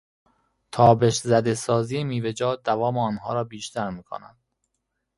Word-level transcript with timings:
تابش 0.71 1.17
زده 1.17 1.53
سازی 1.53 2.03
میوهجات 2.03 2.63
دوام 2.63 2.97
آنها 2.97 3.33
را 3.33 3.43
بیشتر 3.43 3.89
میکند. 3.89 4.37